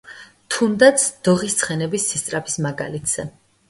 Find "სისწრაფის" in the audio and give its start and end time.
2.11-2.61